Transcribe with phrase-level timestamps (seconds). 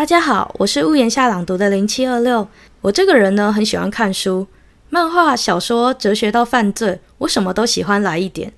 [0.00, 2.48] 大家好，我是屋檐下朗读的零七二六。
[2.80, 4.46] 我这个人呢，很喜欢看书，
[4.88, 8.50] 漫画、小说、哲学到犯罪，我什么都喜欢来一点。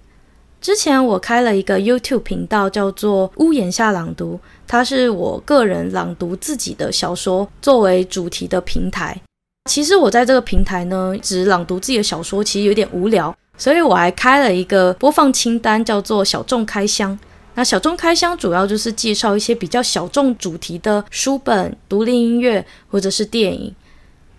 [0.60, 9.20] 之前我开了一个 YouTube 频道，叫做屋檐下朗读，它是我个人朗读自己的小说作为主题的平台。
[9.68, 17.18] 其实我在这个平台呢，只朗读自己的小说，其实有点无聊，所以我还开了一个播放清单，叫做小众开箱。
[17.55, 23.74] 那小众开箱主要就是介绍一些比较小众主题的书本、独立音乐或者是电影。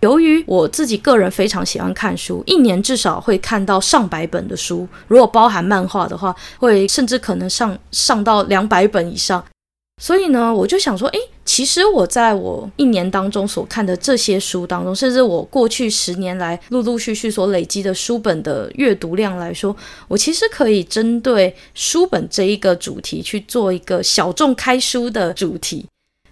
[0.00, 9.42] 由于我自己个人非常喜欢看书，一年至少会看到上百本的书，如果包含漫画的话，会甚至可能上上到两百本以上。
[10.02, 19.74] 所以呢，我就想说，诶，其实我在我一年当中所看的这些书当中，甚至我过去十年来陆陆续续所累积的书本的阅读量来说，
[20.08, 25.86] 我其实可以针对书本这一个主题去做一个小众开书的主题。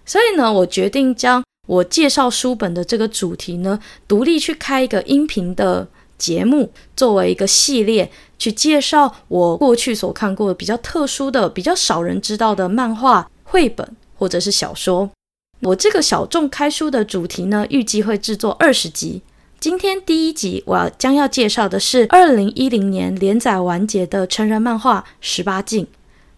[0.05, 13.29] 所以呢，我决定将我介绍书本的这个主题呢，独立去开一个音频的节目，作为一个系列，去介绍我过去所看过的比较特殊的、比较少人知道的漫画。
[13.53, 13.87] 绘本
[14.17, 15.11] 或者是小说，
[15.59, 19.21] 我这个小众开书的主题呢，预计会制作二十集。
[19.59, 25.85] 今天第一集，我将要介绍的是二零一零年连载完结的成人漫画《十八禁》。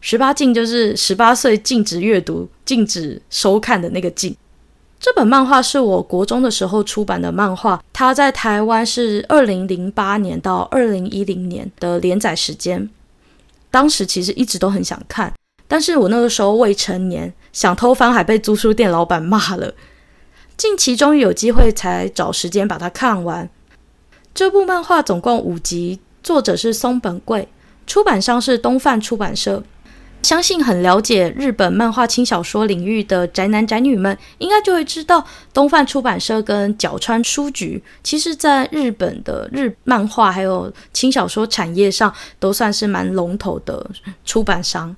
[0.02, 4.36] 十八禁就是十八岁禁止阅读、禁止收看的那个禁。
[5.00, 12.90] 这本漫画是我国中的时候出版的漫画，它在台湾是二零零八年到二零一零年的连载时间。
[13.72, 15.32] 当时其实一直都很想看。
[15.68, 19.74] 但是我那个时候未成年，想偷翻还被租书店老板骂了。
[20.58, 23.50] 近期终于有机会才找时间把它看完。
[24.34, 27.48] 这部漫画总共五集，作者是松本贵，
[27.88, 29.64] 出版商是东贩出版社。
[30.24, 35.24] 相信很了解日本漫画轻小说领域的宅男宅女们，应该就会知道
[35.54, 43.88] 东贩出版社跟角川书局，其实在日本的日漫画还有轻小说产业上，都算是蛮龙头的
[44.26, 44.96] 出版商。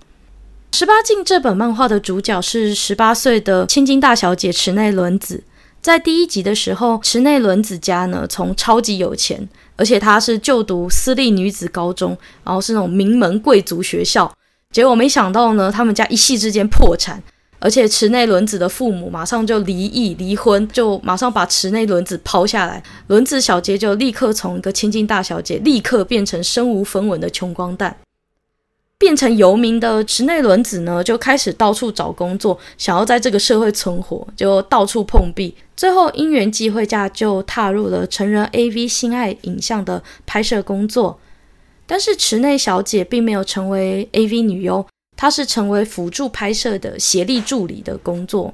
[0.72, 5.44] 十八禁这本漫画的主角是十八岁的千金大小姐池内伦子。
[5.82, 14.32] 在第一集的时候，池内伦子家呢，从超级有钱，而且她是就读私立女子高中，然后是那种名门贵族学校。
[14.72, 17.24] 结果没想到呢，他们家一夕之间破产，
[17.60, 22.84] 而且池内伦子的父母马上就离异离婚，就马上把池内伦子抛下来。
[23.08, 27.98] 伦子小姐就立刻从一个千金大小姐，立刻变成身无分文的穷光蛋。
[29.00, 35.56] 变成游民的池内伦子呢，就开始到处找工作，想要在这个社会存活，就到处碰壁。
[35.76, 41.20] 最后因缘际会下，就踏入了成人 AV 性爱影像的拍摄工作。
[41.86, 48.54] 但是池内小姐并没有成为 AV 女优，她是成为辅助拍摄的协力助理的工作。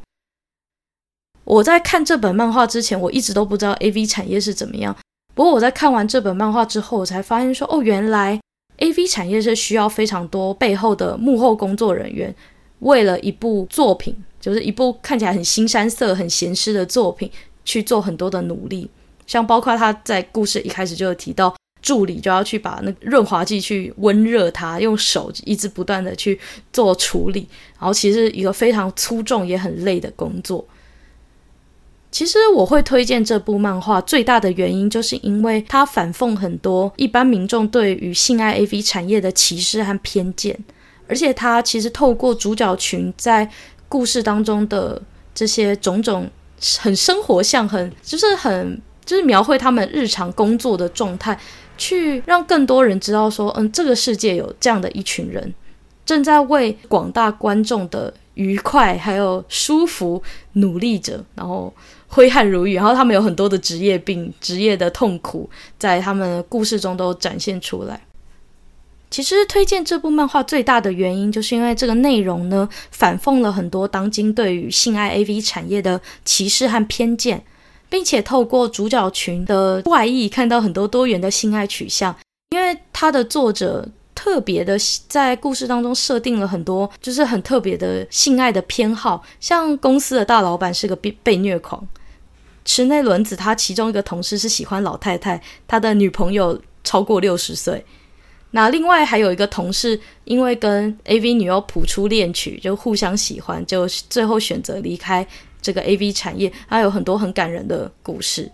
[1.46, 4.96] 我在看这本漫画之前，我一直都不知道 AV 产业是怎么样。
[5.34, 8.40] 不过我在看完这本漫画之后，我才发现说，哦，原来。
[8.84, 12.36] AV 产业是需要非常多背后的幕后工作人员，
[12.80, 17.32] 为了一部作品，就是一部看起来很新山色、很咸湿的作品，
[17.64, 18.90] 去做很多的努力。
[19.26, 26.38] 像包括他在故事一开始就有提到，助理就要去把那润滑剂去温热它，用手一直不断的去
[26.74, 27.48] 做处理，
[27.80, 30.66] 然后其实一个非常粗重也很累的工作。
[32.14, 40.56] 其实我会推荐这部漫画，最大的原因就是因为它反讽很多一般民众对于性爱 AV 产业的歧视和偏见，
[41.08, 43.50] 而且它其实透过主角群在
[43.90, 45.02] 故事当中的
[45.34, 46.30] 这些种种
[46.78, 51.36] 很生活像，很就是很就是描绘他们日常工作的状态，
[51.80, 55.52] 去让更多人知道说，嗯，这个世界有这样的一群人，
[56.06, 60.22] 正在为广大观众的愉快还有舒服
[60.52, 61.74] 努力着，然后。
[62.14, 65.50] 挥汗如雨，然后他们有很多的职业病、职业的痛苦，
[65.80, 68.00] 在他们的故事中都展现出来。
[69.10, 77.44] 其实推荐这部漫画最大的原因，就是因为这个内容呢，反讽了很多当今对于性爱 AV 产业的歧视和偏见，
[77.90, 82.16] 并且透过主角群的怪异，看到很多多元的性爱取向。
[82.52, 83.90] 因为他的作者。
[84.16, 84.78] 特别的，
[85.10, 89.22] 在故事当中设定了很多，就是很特别的性爱的偏好。
[89.40, 91.86] 像公司的大老板是个被被虐狂，
[92.66, 97.86] 池内伦子他其中一个同事是喜欢老太太，他的女朋友超过六十岁。
[98.52, 105.28] 那另外还有一个同事，因为跟 AV 女优谱出恋曲，就互相喜欢，就最后选择离开
[105.62, 106.54] 这个 AV 产业。
[106.68, 108.52] 还有很多很感人的故事。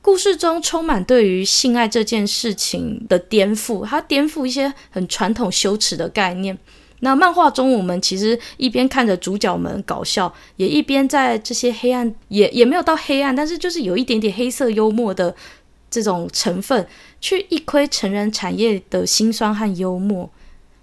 [0.00, 6.58] 故事中充满对于性爱这件事情的颠覆，它颠覆一些很传统羞耻的概念。
[7.04, 15.36] 那漫画中，我们其实一边看着主角们搞笑，也一边在这些黑暗，也也没有到黑暗，但是就是有一点点黑色幽默的
[15.90, 16.86] 这种成分，
[17.20, 20.28] 去一窥成人产业的辛酸和幽默。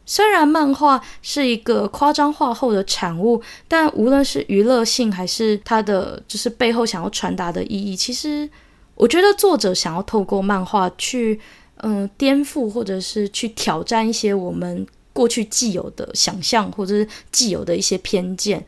[0.05, 8.47] 虽然漫画是一个夸张化后的产物，但无论是娱乐性还是它的就是背后想要传达的意义，其实
[8.93, 11.39] 我觉得作者想要透过漫画去
[11.83, 18.65] 嗯、颠覆或者是去挑战一些我们过去既有的想象或者是既有的一些偏见，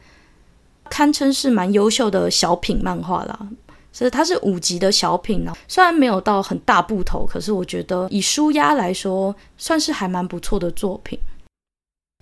[0.90, 3.48] 堪称是蛮优秀的小品漫画啦。
[3.92, 11.20] 所以它是五集的小品呢，虽然没有到很大部头，可是我觉得以舒压来说，算是还蛮不错的作品。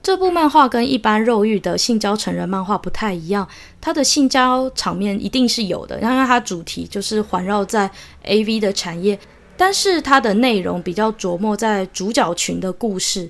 [0.04, 3.48] 这部漫画跟一般肉欲的性交成人漫画不太一样，
[3.80, 7.90] 它的性交场面一定是有的，因为它主题就是环绕在
[8.26, 9.18] AV 的产业，
[9.56, 13.30] 但是它的内容比较着墨在主角群的故事，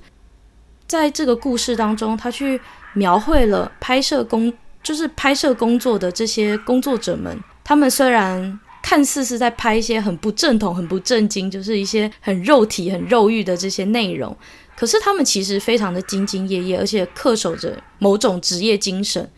[0.92, 2.60] 在这个故事当中，他去
[2.96, 4.52] 描绘了拍摄工，
[4.84, 7.40] 就是拍摄工作的这些工作者们。
[7.64, 14.36] 他们虽然看似是在拍一些很不正统、很不正经，就是一些很肉体、很肉欲的这些内容，
[14.76, 19.32] 可是他们其实非常的兢兢业业，而且恪守着某种职业精神。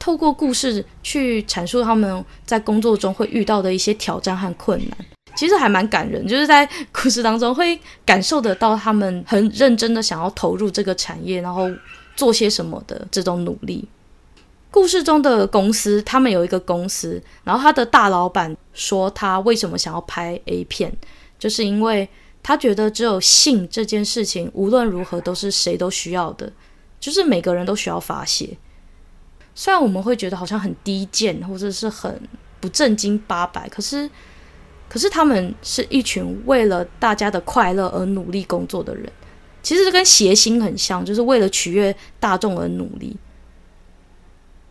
[0.00, 4.98] 透过故事去阐述他们在工作中会遇到的一些挑战和困难，
[5.40, 6.26] 其实还蛮感人。
[6.28, 11.66] 就是在故事当中会感受得到他们很认真的想要投入这个产业，然后
[12.14, 13.88] 做些什么的这种努力。
[14.70, 20.92] 故事中的公司，他们有一个公司，然后他的大老板说他为什么想要拍 A 片，
[21.38, 22.06] 就是因为
[22.42, 26.52] 他觉得只有性这件事情无论如何都是谁都需要的，
[27.00, 28.58] 就是每个人都需要发泄。
[29.54, 32.20] 虽然我们会觉得好像很低贱或者是很
[32.60, 34.08] 不正经八百，可是
[34.90, 39.08] 可是他们是一群为了大家的快乐而努力工作的人，
[39.62, 43.16] 其实这跟谐星很像，就是为了取悦大众而努力。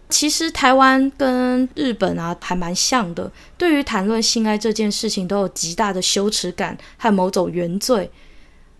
[0.09, 8.11] 其实台湾跟日本啊还蛮像的，对于谈论性爱这件事情都有极大的羞耻感和某种原罪。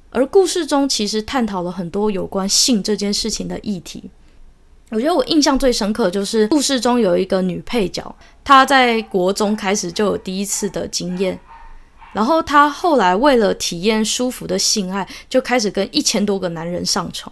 [0.10, 4.10] 而故事中其实探讨了很多有关性这件事情的议题。
[4.90, 8.16] 我觉得我印象最深刻的就是故事中有一个女配角，
[8.50, 11.40] 她在国中开始就有第一次的经验，
[12.14, 17.32] 然后她后来为了体验舒服的性爱，就开始跟一千多个男人上床。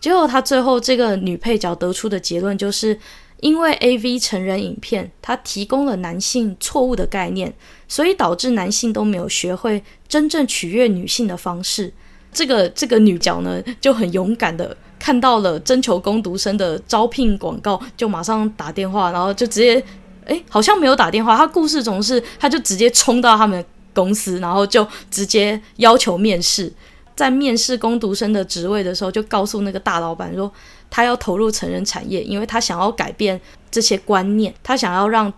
[0.00, 2.98] 结果她最后这个女配角得出的结论就是。
[3.40, 7.54] 因为 AV 成人影片，它提供了男性错误的概念，
[7.86, 11.92] 所以导致男性都没有学会真正取悦女性的方式。
[12.32, 19.80] 这个这个女角呢，就很勇敢的看到了征求工读生的招聘广告，就马上打电话，然后就直接，
[20.28, 21.36] 诶，好像没有打电话。
[21.36, 26.72] 他故事中是，他就直接冲到他们公司，然后就直接要求面试。
[27.16, 30.50] 在面试工读生的职位的时候，就告诉那个大老板说。
[30.90, 33.38] 他要投入成人产业，因为他想要改变
[33.70, 35.30] 这些观念，他想要让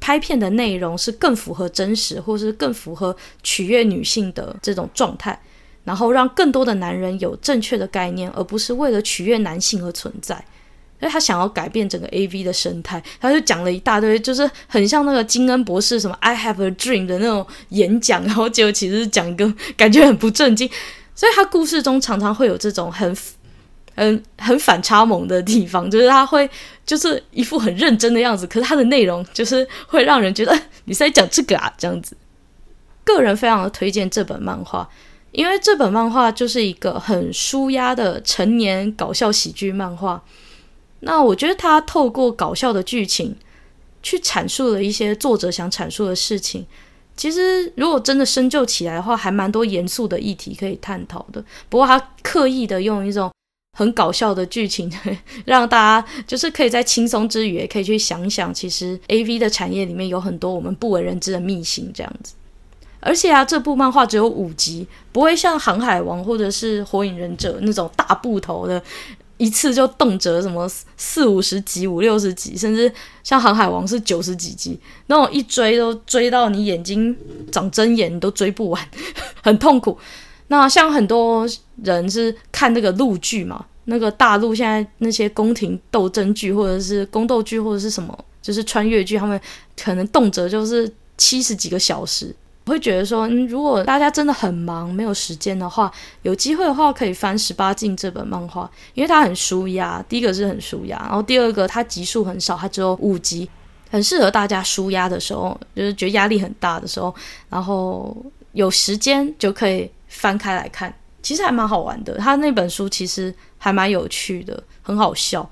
[0.00, 5.38] 拍片的内容是更符合真实，或是更符合取悦女性的这种状态，
[5.84, 10.42] 然后让更多的男人有正确的概念，而不是为了取悦男性而存在。
[11.04, 20.66] 所以他想要改变整个 AV 的生态，他就讲了一大堆，就是很像那个金恩博士什么 “I have a dream” 的那种演讲，然后结果其实是讲一个感觉很不正经，
[21.14, 23.14] 所以他故事中常常会有这种很。
[23.96, 26.50] 嗯，很反差萌的地方就是他会
[26.84, 30.52] 就是一副很认真的样子，可是他的内容就是会让人觉得
[30.86, 32.16] 你是在讲这个啊这样子。
[33.04, 34.88] 个人非常的推荐这本漫画，
[35.30, 40.20] 因为这本漫画就是一个很舒压的成年搞笑喜剧漫画。
[41.04, 43.36] 那我觉得他透过搞笑的剧情
[44.02, 46.66] 去阐述了一些作者想阐述的事情。
[47.16, 51.44] 其实如果真的深究起来的话，还蛮多严肃的议题可以探讨的。
[51.68, 53.30] 不过他刻意的用一种。
[53.76, 54.88] 很搞笑的剧情，
[55.44, 62.34] 让大家就是可以在轻松之余，也可以去想想，其实 AV 的产业里面有很多我们不为人知的秘辛，这样子。
[63.00, 68.80] 而且啊，这部漫画只有五集，不会像《航海王》或者是《火影忍者》那种大部头的，
[69.44, 72.90] 一次就动辄什么四五十集、五六十集，甚至
[73.22, 77.14] 像《航海王》是九十几集，那种一追都追到你眼睛
[77.52, 78.88] 长针眼，你都追不完，
[79.42, 79.98] 很痛苦。
[80.48, 81.46] 那像很多
[81.82, 89.38] 人是看那个陆剧嘛，那个大陆现在那些宫廷斗争剧，或者是宫斗剧，或者是什么，就是穿越剧，他们
[89.78, 92.34] 可能动辄就是七十几个小时。
[92.64, 95.92] 我会觉得说，嗯，如果大家真的很忙，没有时间的话，
[96.22, 100.02] 有机会的话可以翻《十八禁》这本漫画，因为它很舒压。
[100.08, 103.48] 第一个是很舒压，然后第二个它集数很少，它只有五集，
[103.90, 107.14] 很适合大家舒压的时候，就是觉得压力很大的时候，
[107.48, 108.16] 然后
[108.52, 109.90] 有时间就可以。
[110.06, 110.94] 翻开来看，
[111.24, 112.16] 其实还蛮好玩的。
[112.18, 115.50] 他那本书其实还蛮有趣的，很好笑。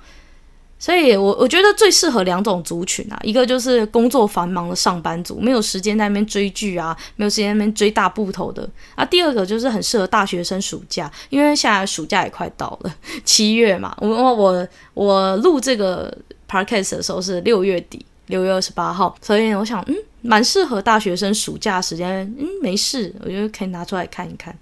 [0.82, 9.04] 所以我，我觉得最适合两种族群啊，一个就是工作繁忙的上班族，没有时间在那边追剧啊，没有时间那边追大部头的啊。
[9.04, 12.92] 第二个就是很适合大学生暑假，因为现在暑假也快到了，
[13.24, 13.96] 七月嘛。
[14.00, 16.12] 我我我录这个
[16.50, 24.52] podcast 的时候是六月底，六月二十八号，所以我想，嗯，蛮适合大学生暑假时间，嗯，没事，我觉得可以拿出来看一看。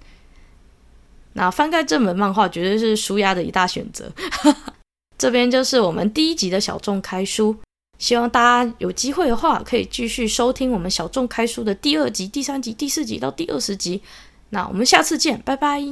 [1.33, 4.12] 那翻开这本漫画，绝对是舒压的一大选择。
[5.21, 7.55] 这边就是我们第一集的小众开书。
[7.99, 14.00] 希望大家有机会的话可以继续收听我们小众开书的第二集第三集第四集到第二十集。
[14.49, 15.83] 那我们下次见拜拜。